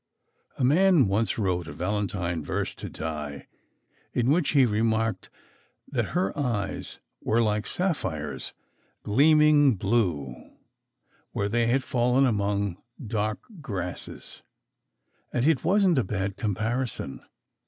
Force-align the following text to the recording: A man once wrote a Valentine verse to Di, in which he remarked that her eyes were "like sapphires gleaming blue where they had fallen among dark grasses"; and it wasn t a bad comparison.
A 0.57 0.63
man 0.63 1.05
once 1.07 1.37
wrote 1.37 1.67
a 1.67 1.73
Valentine 1.73 2.43
verse 2.43 2.73
to 2.73 2.89
Di, 2.89 3.45
in 4.13 4.31
which 4.31 4.53
he 4.53 4.65
remarked 4.65 5.29
that 5.87 6.15
her 6.17 6.35
eyes 6.35 6.97
were 7.21 7.39
"like 7.39 7.67
sapphires 7.67 8.55
gleaming 9.03 9.75
blue 9.75 10.53
where 11.33 11.49
they 11.49 11.67
had 11.67 11.83
fallen 11.83 12.25
among 12.25 12.81
dark 13.03 13.41
grasses"; 13.61 14.41
and 15.31 15.45
it 15.45 15.63
wasn 15.63 15.93
t 15.93 16.01
a 16.01 16.03
bad 16.03 16.35
comparison. 16.35 17.21